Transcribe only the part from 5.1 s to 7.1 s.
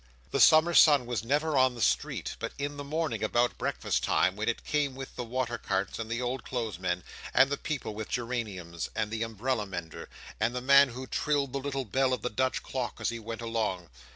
the water carts and the old clothes men,